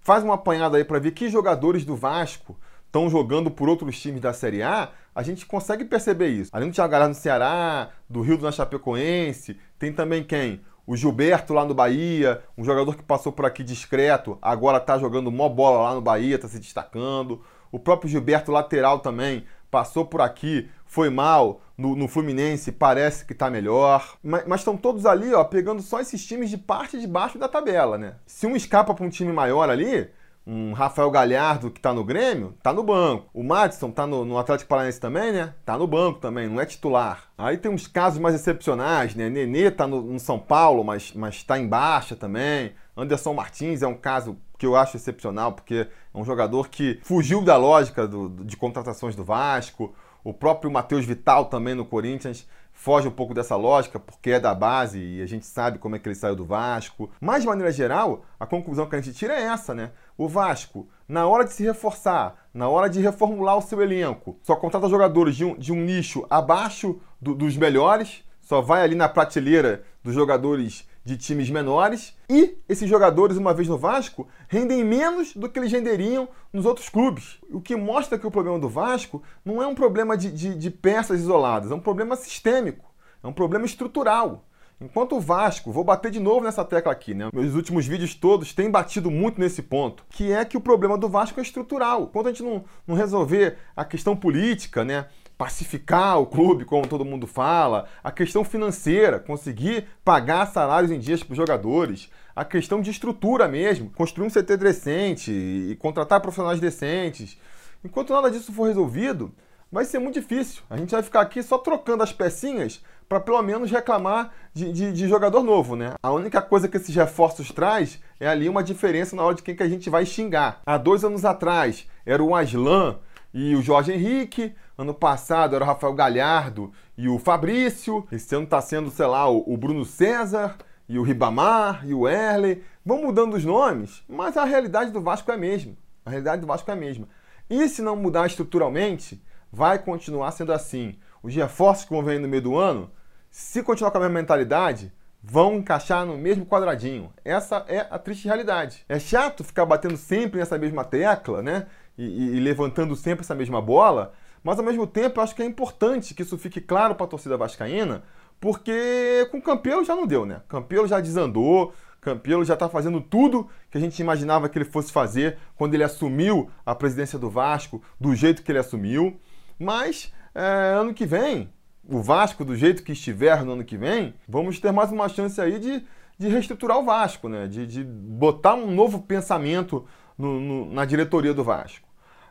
faz 0.00 0.24
uma 0.24 0.34
apanhada 0.34 0.78
aí 0.78 0.84
para 0.84 0.98
ver 0.98 1.10
que 1.10 1.28
jogadores 1.28 1.84
do 1.84 1.94
Vasco 1.94 2.56
estão 2.86 3.10
jogando 3.10 3.50
por 3.50 3.68
outros 3.68 4.00
times 4.00 4.20
da 4.20 4.32
Série 4.32 4.62
A, 4.62 4.90
a 5.14 5.22
gente 5.22 5.46
consegue 5.46 5.84
perceber 5.84 6.28
isso. 6.28 6.50
Além 6.52 6.68
do 6.68 6.74
Thiago 6.74 6.90
Galhardo 6.90 7.14
no 7.14 7.20
Ceará, 7.20 7.90
do 8.08 8.22
Rio 8.22 8.38
do 8.38 8.50
Chapecoense, 8.50 9.58
tem 9.78 9.92
também 9.92 10.22
quem? 10.22 10.60
O 10.86 10.96
Gilberto 10.96 11.52
lá 11.52 11.64
no 11.64 11.74
Bahia, 11.74 12.42
um 12.56 12.64
jogador 12.64 12.94
que 12.94 13.02
passou 13.02 13.32
por 13.32 13.44
aqui 13.44 13.64
discreto, 13.64 14.38
agora 14.40 14.78
está 14.78 14.96
jogando 14.98 15.32
mó 15.32 15.48
bola 15.48 15.82
lá 15.82 15.94
no 15.94 16.00
Bahia, 16.00 16.36
está 16.36 16.46
se 16.46 16.60
destacando. 16.60 17.42
O 17.72 17.78
próprio 17.78 18.08
Gilberto 18.08 18.52
lateral 18.52 19.00
também 19.00 19.44
passou 19.70 20.04
por 20.04 20.20
aqui, 20.20 20.68
foi 20.84 21.10
mal 21.10 21.60
no, 21.76 21.96
no 21.96 22.06
Fluminense, 22.06 22.70
parece 22.70 23.24
que 23.24 23.32
está 23.32 23.50
melhor. 23.50 24.16
Mas 24.22 24.60
estão 24.60 24.76
todos 24.76 25.04
ali, 25.06 25.34
ó, 25.34 25.42
pegando 25.44 25.82
só 25.82 26.00
esses 26.00 26.24
times 26.24 26.50
de 26.50 26.56
parte 26.56 27.00
de 27.00 27.06
baixo 27.06 27.38
da 27.38 27.48
tabela, 27.48 27.98
né? 27.98 28.14
Se 28.24 28.46
um 28.46 28.54
escapa 28.54 28.94
para 28.94 29.04
um 29.04 29.10
time 29.10 29.32
maior 29.32 29.68
ali, 29.68 30.08
um 30.46 30.72
Rafael 30.72 31.10
Galhardo 31.10 31.70
que 31.70 31.80
tá 31.80 31.92
no 31.92 32.04
Grêmio, 32.04 32.54
tá 32.62 32.72
no 32.72 32.84
banco. 32.84 33.28
O 33.34 33.42
Madison 33.42 33.90
tá 33.90 34.06
no, 34.06 34.24
no, 34.24 34.38
Atlético 34.38 34.68
Paranaense 34.68 35.00
também, 35.00 35.32
né? 35.32 35.54
Tá 35.64 35.76
no 35.76 35.88
banco 35.88 36.20
também, 36.20 36.48
não 36.48 36.60
é 36.60 36.64
titular. 36.64 37.24
Aí 37.36 37.56
tem 37.56 37.70
uns 37.70 37.88
casos 37.88 38.20
mais 38.20 38.34
excepcionais, 38.34 39.16
né? 39.16 39.28
Nenê 39.28 39.70
tá 39.72 39.88
no, 39.88 40.00
no 40.00 40.20
São 40.20 40.38
Paulo, 40.38 40.84
mas, 40.84 41.12
mas 41.12 41.42
tá 41.42 41.58
em 41.58 41.66
baixa 41.66 42.14
também. 42.14 42.72
Anderson 42.96 43.34
Martins 43.34 43.82
é 43.82 43.88
um 43.88 43.96
caso 43.96 44.38
que 44.56 44.64
eu 44.64 44.76
acho 44.76 44.96
excepcional, 44.96 45.52
porque 45.52 45.88
é 46.14 46.18
um 46.18 46.24
jogador 46.24 46.68
que 46.68 47.00
fugiu 47.02 47.42
da 47.42 47.56
lógica 47.56 48.06
do, 48.06 48.28
de 48.44 48.56
contratações 48.56 49.16
do 49.16 49.24
Vasco. 49.24 49.94
O 50.22 50.32
próprio 50.32 50.70
Matheus 50.70 51.04
Vital 51.04 51.46
também 51.46 51.74
no 51.74 51.84
Corinthians 51.84 52.46
foge 52.76 53.08
um 53.08 53.10
pouco 53.10 53.32
dessa 53.32 53.56
lógica, 53.56 53.98
porque 53.98 54.32
é 54.32 54.38
da 54.38 54.54
base 54.54 55.00
e 55.00 55.22
a 55.22 55.26
gente 55.26 55.46
sabe 55.46 55.78
como 55.78 55.96
é 55.96 55.98
que 55.98 56.06
ele 56.06 56.14
saiu 56.14 56.36
do 56.36 56.44
Vasco. 56.44 57.10
Mas, 57.20 57.40
de 57.40 57.48
maneira 57.48 57.72
geral, 57.72 58.24
a 58.38 58.46
conclusão 58.46 58.86
que 58.86 58.94
a 58.94 59.00
gente 59.00 59.16
tira 59.16 59.34
é 59.34 59.44
essa, 59.44 59.74
né? 59.74 59.90
O 60.16 60.28
Vasco, 60.28 60.86
na 61.08 61.26
hora 61.26 61.44
de 61.44 61.52
se 61.52 61.64
reforçar, 61.64 62.36
na 62.52 62.68
hora 62.68 62.88
de 62.88 63.00
reformular 63.00 63.56
o 63.56 63.62
seu 63.62 63.82
elenco, 63.82 64.38
só 64.42 64.54
contrata 64.54 64.88
jogadores 64.88 65.34
de 65.34 65.44
um, 65.44 65.56
de 65.56 65.72
um 65.72 65.80
nicho 65.80 66.26
abaixo 66.28 67.00
do, 67.20 67.34
dos 67.34 67.56
melhores, 67.56 68.22
só 68.40 68.60
vai 68.60 68.82
ali 68.82 68.94
na 68.94 69.08
prateleira 69.08 69.82
dos 70.04 70.14
jogadores 70.14 70.86
de 71.06 71.16
times 71.16 71.48
menores 71.48 72.16
e 72.28 72.58
esses 72.68 72.90
jogadores, 72.90 73.36
uma 73.36 73.54
vez 73.54 73.68
no 73.68 73.78
Vasco, 73.78 74.26
rendem 74.48 74.82
menos 74.82 75.34
do 75.34 75.48
que 75.48 75.56
eles 75.56 75.70
renderiam 75.70 76.28
nos 76.52 76.66
outros 76.66 76.88
clubes. 76.88 77.38
O 77.48 77.60
que 77.60 77.76
mostra 77.76 78.18
que 78.18 78.26
o 78.26 78.30
problema 78.30 78.58
do 78.58 78.68
Vasco 78.68 79.22
não 79.44 79.62
é 79.62 79.66
um 79.68 79.74
problema 79.74 80.16
de, 80.16 80.32
de, 80.32 80.56
de 80.56 80.68
peças 80.68 81.20
isoladas, 81.20 81.70
é 81.70 81.74
um 81.74 81.80
problema 81.80 82.16
sistêmico, 82.16 82.92
é 83.22 83.26
um 83.28 83.32
problema 83.32 83.64
estrutural. 83.64 84.48
Enquanto 84.80 85.16
o 85.16 85.20
Vasco, 85.20 85.70
vou 85.70 85.84
bater 85.84 86.10
de 86.10 86.18
novo 86.18 86.44
nessa 86.44 86.64
tecla 86.64 86.90
aqui, 86.90 87.14
né? 87.14 87.30
Meus 87.32 87.54
últimos 87.54 87.86
vídeos 87.86 88.14
todos 88.14 88.52
têm 88.52 88.68
batido 88.68 89.08
muito 89.08 89.40
nesse 89.40 89.62
ponto, 89.62 90.04
que 90.10 90.32
é 90.32 90.44
que 90.44 90.56
o 90.56 90.60
problema 90.60 90.98
do 90.98 91.08
Vasco 91.08 91.38
é 91.38 91.42
estrutural. 91.42 92.02
Enquanto 92.02 92.26
a 92.26 92.30
gente 92.30 92.42
não, 92.42 92.64
não 92.84 92.96
resolver 92.96 93.56
a 93.76 93.84
questão 93.84 94.16
política, 94.16 94.84
né? 94.84 95.06
Pacificar 95.36 96.18
o 96.18 96.26
clube, 96.26 96.64
como 96.64 96.86
todo 96.86 97.04
mundo 97.04 97.26
fala, 97.26 97.86
a 98.02 98.10
questão 98.10 98.42
financeira, 98.44 99.18
conseguir 99.18 99.86
pagar 100.04 100.46
salários 100.46 100.90
em 100.90 100.98
dias 100.98 101.22
para 101.22 101.32
os 101.32 101.36
jogadores, 101.36 102.10
a 102.34 102.44
questão 102.44 102.80
de 102.80 102.90
estrutura 102.90 103.46
mesmo, 103.48 103.90
construir 103.90 104.26
um 104.26 104.30
CT 104.30 104.56
decente 104.56 105.30
e 105.32 105.76
contratar 105.76 106.20
profissionais 106.20 106.60
decentes. 106.60 107.38
Enquanto 107.84 108.12
nada 108.12 108.30
disso 108.30 108.52
for 108.52 108.68
resolvido, 108.68 109.32
vai 109.70 109.84
ser 109.84 109.98
muito 109.98 110.20
difícil. 110.20 110.62
A 110.70 110.76
gente 110.76 110.90
vai 110.90 111.02
ficar 111.02 111.20
aqui 111.20 111.42
só 111.42 111.58
trocando 111.58 112.02
as 112.02 112.12
pecinhas 112.12 112.82
para 113.08 113.20
pelo 113.20 113.40
menos 113.42 113.70
reclamar 113.70 114.32
de, 114.52 114.72
de, 114.72 114.92
de, 114.92 115.08
jogador 115.08 115.42
novo, 115.42 115.76
né? 115.76 115.94
A 116.02 116.10
única 116.10 116.42
coisa 116.42 116.66
que 116.66 116.76
esses 116.76 116.94
reforços 116.94 117.52
traz 117.52 118.00
é 118.18 118.26
ali 118.26 118.48
uma 118.48 118.64
diferença 118.64 119.14
na 119.14 119.22
hora 119.22 119.36
de 119.36 119.42
quem 119.42 119.54
que 119.54 119.62
a 119.62 119.68
gente 119.68 119.88
vai 119.88 120.04
xingar. 120.04 120.60
Há 120.66 120.76
dois 120.76 121.04
anos 121.04 121.24
atrás 121.24 121.86
era 122.04 122.22
o 122.22 122.34
Aslan 122.34 122.98
e 123.32 123.54
o 123.54 123.62
Jorge 123.62 123.92
Henrique. 123.92 124.54
Ano 124.78 124.92
passado 124.92 125.56
era 125.56 125.64
o 125.64 125.66
Rafael 125.66 125.94
Galhardo 125.94 126.70
e 126.98 127.08
o 127.08 127.18
Fabrício. 127.18 128.06
Esse 128.12 128.34
ano 128.34 128.44
está 128.44 128.60
sendo, 128.60 128.90
sei 128.90 129.06
lá, 129.06 129.28
o, 129.28 129.56
Bruno 129.56 129.84
César 129.84 130.56
e 130.86 130.98
o 130.98 131.02
Ribamar 131.02 131.86
e 131.86 131.94
o 131.94 132.06
Erley. 132.06 132.62
Vão 132.84 133.02
mudando 133.02 133.34
os 133.34 133.44
nomes, 133.44 134.02
mas 134.06 134.36
a 134.36 134.44
realidade 134.44 134.90
do 134.90 135.00
Vasco 135.00 135.30
é 135.30 135.34
a 135.34 135.38
mesma. 135.38 135.72
A 136.04 136.10
realidade 136.10 136.42
do 136.42 136.46
Vasco 136.46 136.70
é 136.70 136.74
a 136.74 136.76
mesma. 136.76 137.08
E 137.48 137.68
se 137.68 137.80
não 137.80 137.96
mudar 137.96 138.26
estruturalmente, 138.26 139.22
vai 139.50 139.78
continuar 139.78 140.30
sendo 140.32 140.52
assim. 140.52 140.98
Os 141.22 141.34
reforços 141.34 141.84
que 141.84 141.92
vão 141.92 142.02
vir 142.02 142.20
no 142.20 142.28
meio 142.28 142.42
do 142.42 142.56
ano, 142.56 142.90
se 143.30 143.62
continuar 143.62 143.90
com 143.90 143.98
a 143.98 144.00
mesma 144.02 144.20
mentalidade, 144.20 144.92
vão 145.22 145.54
encaixar 145.54 146.04
no 146.04 146.18
mesmo 146.18 146.44
quadradinho. 146.44 147.12
Essa 147.24 147.64
é 147.66 147.86
a 147.90 147.98
triste 147.98 148.26
realidade. 148.26 148.84
É 148.88 148.98
chato 148.98 149.42
ficar 149.42 149.64
batendo 149.64 149.96
sempre 149.96 150.38
nessa 150.38 150.58
mesma 150.58 150.84
tecla, 150.84 151.42
né? 151.42 151.66
e, 151.98 152.36
e, 152.36 152.40
levantando 152.40 152.94
sempre 152.94 153.24
essa 153.24 153.34
mesma 153.34 153.60
bola, 153.60 154.12
mas 154.46 154.60
ao 154.60 154.64
mesmo 154.64 154.86
tempo 154.86 155.18
eu 155.18 155.24
acho 155.24 155.34
que 155.34 155.42
é 155.42 155.44
importante 155.44 156.14
que 156.14 156.22
isso 156.22 156.38
fique 156.38 156.60
claro 156.60 156.94
para 156.94 157.04
a 157.04 157.08
torcida 157.08 157.36
vascaína, 157.36 158.04
porque 158.40 159.26
com 159.32 159.38
o 159.38 159.42
Campelo 159.42 159.84
já 159.84 159.96
não 159.96 160.06
deu, 160.06 160.24
né? 160.24 160.40
Campelo 160.48 160.86
já 160.86 161.00
desandou, 161.00 161.74
Campelo 162.00 162.44
já 162.44 162.54
está 162.54 162.68
fazendo 162.68 163.00
tudo 163.00 163.48
que 163.68 163.76
a 163.76 163.80
gente 163.80 163.98
imaginava 163.98 164.48
que 164.48 164.56
ele 164.56 164.64
fosse 164.64 164.92
fazer 164.92 165.36
quando 165.56 165.74
ele 165.74 165.82
assumiu 165.82 166.48
a 166.64 166.76
presidência 166.76 167.18
do 167.18 167.28
Vasco, 167.28 167.82
do 168.00 168.14
jeito 168.14 168.44
que 168.44 168.52
ele 168.52 168.60
assumiu. 168.60 169.18
Mas 169.58 170.12
é, 170.32 170.76
ano 170.78 170.94
que 170.94 171.06
vem, 171.06 171.52
o 171.84 172.00
Vasco, 172.00 172.44
do 172.44 172.54
jeito 172.54 172.84
que 172.84 172.92
estiver 172.92 173.44
no 173.44 173.54
ano 173.54 173.64
que 173.64 173.76
vem, 173.76 174.14
vamos 174.28 174.60
ter 174.60 174.70
mais 174.70 174.92
uma 174.92 175.08
chance 175.08 175.40
aí 175.40 175.58
de, 175.58 175.84
de 176.16 176.28
reestruturar 176.28 176.78
o 176.78 176.84
Vasco, 176.84 177.28
né? 177.28 177.48
de, 177.48 177.66
de 177.66 177.82
botar 177.82 178.54
um 178.54 178.70
novo 178.70 179.02
pensamento 179.02 179.84
no, 180.16 180.38
no, 180.38 180.72
na 180.72 180.84
diretoria 180.84 181.34
do 181.34 181.42
Vasco. 181.42 181.85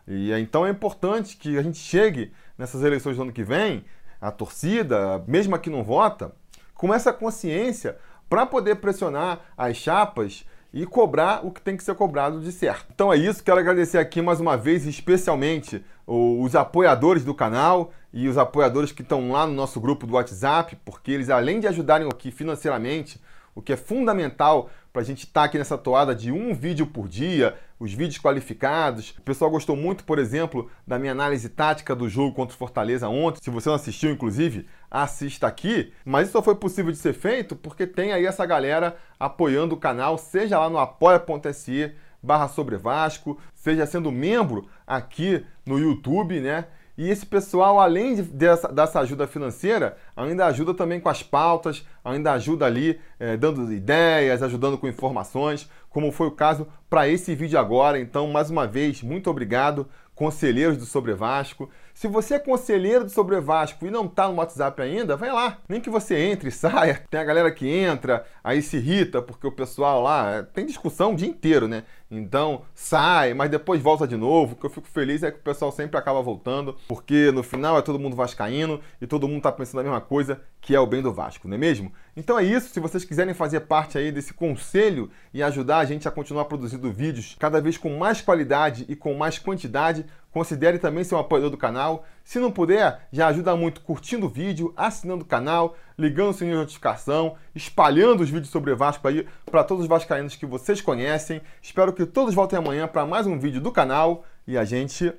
E 0.07 0.31
então 0.33 0.65
é 0.65 0.69
importante 0.69 1.38
que 1.38 1.57
a 1.57 1.62
gente 1.62 1.77
chegue 1.77 2.31
nessas 2.57 2.83
eleições 2.83 3.17
do 3.17 3.24
ano 3.24 3.31
que 3.31 3.43
vem, 3.43 3.83
a 4.21 4.31
torcida, 4.31 5.24
mesmo 5.27 5.55
a 5.55 5.59
que 5.59 5.69
não 5.69 5.83
vota, 5.83 6.31
com 6.74 6.93
essa 6.93 7.12
consciência 7.12 7.97
para 8.29 8.45
poder 8.45 8.75
pressionar 8.75 9.39
as 9.57 9.77
chapas 9.77 10.45
e 10.74 10.85
cobrar 10.85 11.45
o 11.45 11.51
que 11.51 11.62
tem 11.62 11.77
que 11.77 11.83
ser 11.83 11.95
cobrado 11.95 12.41
de 12.41 12.51
certo. 12.51 12.88
Então 12.93 13.12
é 13.12 13.15
isso, 13.15 13.43
quero 13.43 13.59
agradecer 13.59 13.97
aqui 13.97 14.21
mais 14.21 14.41
uma 14.41 14.57
vez, 14.57 14.85
especialmente 14.85 15.83
os 16.05 16.55
apoiadores 16.55 17.24
do 17.24 17.33
canal 17.33 17.91
e 18.13 18.27
os 18.27 18.38
apoiadores 18.38 18.91
que 18.91 19.01
estão 19.01 19.31
lá 19.31 19.47
no 19.47 19.53
nosso 19.53 19.79
grupo 19.79 20.05
do 20.05 20.13
WhatsApp, 20.13 20.77
porque 20.83 21.12
eles, 21.12 21.29
além 21.29 21.59
de 21.59 21.67
ajudarem 21.67 22.07
aqui 22.07 22.29
financeiramente, 22.29 23.21
o 23.55 23.62
que 23.62 23.74
é 23.74 23.77
fundamental 23.77 24.69
para 24.91 25.01
a 25.01 25.05
gente 25.05 25.25
estar 25.25 25.41
tá 25.41 25.45
aqui 25.45 25.57
nessa 25.57 25.77
toada 25.77 26.13
de 26.13 26.31
um 26.31 26.53
vídeo 26.53 26.85
por 26.88 27.07
dia, 27.07 27.55
os 27.79 27.94
vídeos 27.94 28.17
qualificados. 28.17 29.12
O 29.17 29.22
pessoal 29.22 29.51
gostou 29.51 29.75
muito, 29.75 30.03
por 30.03 30.20
exemplo, 30.20 30.70
da 30.86 30.98
minha 30.98 31.12
análise 31.12 31.50
tática 31.50 31.96
do 31.96 32.08
jogo 32.08 32.36
contra 32.36 32.55
o 32.55 32.58
Fortaleza 32.58 33.10
ontem. 33.10 33.39
Se 33.44 33.50
você 33.50 33.70
não 33.70 33.75
assistiu, 33.75 34.12
inclusive, 34.12 34.67
assista 34.89 35.48
aqui. 35.48 35.91
Mas 36.03 36.24
isso 36.27 36.34
só 36.34 36.41
foi 36.41 36.55
possível 36.55 36.91
de 36.91 36.98
ser 36.98 37.13
feito 37.13 37.55
porque 37.55 37.86
tem 37.86 38.13
aí 38.13 38.25
essa 38.25 38.46
galera 38.46 38.96
apoiando 39.20 39.75
o 39.75 39.79
canal, 39.79 40.17
seja 40.17 40.60
lá 40.60 40.70
no 40.70 40.77
apoia.se 40.77 41.94
barra 42.22 42.48
sobre 42.48 42.75
Vasco, 42.75 43.39
seja 43.53 43.86
sendo 43.86 44.12
membro 44.12 44.67
aqui 44.88 45.46
no 45.65 45.77
YouTube, 45.77 46.39
né? 46.39 46.65
E 46.98 47.10
esse 47.10 47.25
pessoal, 47.25 47.79
além 47.79 48.15
de, 48.15 48.22
dessa, 48.22 48.70
dessa 48.70 49.01
ajuda 49.01 49.27
financeira, 49.27 49.98
ainda 50.15 50.46
ajuda 50.46 50.74
também 50.74 51.00
com 51.00 51.10
as 51.10 51.22
pautas, 51.22 51.86
ainda 52.03 52.32
ajuda 52.32 52.65
ali 52.65 53.00
é, 53.20 53.36
dando 53.36 53.72
ideias, 53.74 54.41
ajudando 54.41 54.77
com 54.77 54.88
informações, 54.88 55.70
como 55.95 56.11
foi 56.11 56.27
o 56.27 56.31
caso 56.31 56.67
para 56.89 57.07
esse 57.07 57.33
vídeo 57.33 57.57
agora. 57.57 57.97
Então, 57.97 58.27
mais 58.27 58.49
uma 58.49 58.67
vez, 58.67 59.01
muito 59.01 59.29
obrigado, 59.29 59.87
conselheiros 60.13 60.75
do 60.75 60.85
Sobre 60.85 61.13
Vasco. 61.13 61.69
Se 61.95 62.09
você 62.09 62.33
é 62.33 62.39
conselheiro 62.39 63.05
do 63.05 63.09
Sobre 63.09 63.39
Vasco 63.39 63.85
e 63.85 63.89
não 63.89 64.05
está 64.05 64.27
no 64.27 64.35
WhatsApp 64.35 64.81
ainda, 64.81 65.15
vai 65.15 65.31
lá. 65.31 65.59
Nem 65.69 65.79
que 65.79 65.89
você 65.89 66.17
entre 66.17 66.49
e 66.49 66.51
saia. 66.51 67.01
Tem 67.09 67.21
a 67.21 67.23
galera 67.23 67.49
que 67.49 67.69
entra, 67.69 68.25
aí 68.43 68.61
se 68.61 68.75
irrita, 68.75 69.21
porque 69.21 69.47
o 69.47 69.51
pessoal 69.51 70.03
lá 70.03 70.29
é, 70.29 70.43
tem 70.43 70.65
discussão 70.65 71.13
o 71.13 71.15
dia 71.15 71.29
inteiro, 71.29 71.69
né? 71.69 71.83
Então 72.11 72.63
sai, 72.73 73.33
mas 73.33 73.49
depois 73.49 73.81
volta 73.81 74.05
de 74.05 74.17
novo. 74.17 74.53
O 74.53 74.55
que 74.57 74.65
eu 74.65 74.69
fico 74.69 74.87
feliz 74.89 75.23
é 75.23 75.31
que 75.31 75.39
o 75.39 75.41
pessoal 75.41 75.71
sempre 75.71 75.97
acaba 75.97 76.21
voltando, 76.21 76.75
porque 76.85 77.31
no 77.31 77.41
final 77.41 77.77
é 77.77 77.81
todo 77.81 77.97
mundo 77.97 78.15
vascaíno 78.15 78.81
e 79.01 79.07
todo 79.07 79.25
mundo 79.25 79.37
está 79.37 79.51
pensando 79.51 79.79
a 79.79 79.83
mesma 79.83 80.01
coisa, 80.01 80.41
que 80.59 80.75
é 80.75 80.79
o 80.79 80.85
bem 80.85 81.01
do 81.01 81.13
Vasco, 81.13 81.47
não 81.47 81.55
é 81.55 81.57
mesmo? 81.57 81.93
Então 82.15 82.37
é 82.37 82.43
isso. 82.43 82.69
Se 82.69 82.79
vocês 82.79 83.05
quiserem 83.05 83.33
fazer 83.33 83.61
parte 83.61 83.97
aí 83.97 84.11
desse 84.11 84.33
conselho 84.33 85.09
e 85.33 85.41
ajudar 85.41 85.77
a 85.77 85.85
gente 85.85 86.07
a 86.07 86.11
continuar 86.11 86.45
produzindo 86.45 86.91
vídeos 86.91 87.35
cada 87.39 87.61
vez 87.61 87.77
com 87.77 87.97
mais 87.97 88.19
qualidade 88.19 88.85
e 88.89 88.95
com 88.95 89.13
mais 89.13 89.39
quantidade, 89.39 90.05
considere 90.35 90.77
também 90.77 91.01
ser 91.05 91.15
um 91.15 91.19
apoiador 91.19 91.49
do 91.49 91.55
canal. 91.55 92.03
Se 92.21 92.39
não 92.39 92.51
puder, 92.51 93.07
já 93.09 93.27
ajuda 93.27 93.55
muito 93.55 93.79
curtindo 93.79 94.25
o 94.25 94.29
vídeo, 94.29 94.73
assinando 94.75 95.23
o 95.23 95.25
canal, 95.25 95.77
ligando 95.97 96.31
o 96.31 96.33
sininho 96.33 96.57
de 96.57 96.61
notificação, 96.63 97.37
espalhando 97.55 98.21
os 98.21 98.29
vídeos 98.29 98.49
sobre 98.49 98.75
Vasco 98.75 99.07
aí 99.07 99.25
para 99.45 99.63
todos 99.63 99.83
os 99.83 99.89
vascaínos 99.89 100.35
que 100.35 100.45
vocês 100.45 100.81
conhecem. 100.81 101.41
Espero 101.61 101.93
que 101.93 102.05
todos 102.05 102.35
voltem 102.35 102.59
amanhã 102.59 102.85
para 102.85 103.05
mais 103.05 103.25
um 103.25 103.39
vídeo 103.39 103.61
do 103.61 103.71
canal 103.71 104.25
e 104.45 104.57
a 104.57 104.65
gente 104.65 105.13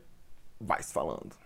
vai 0.60 0.82
se 0.82 0.92
falando. 0.92 1.45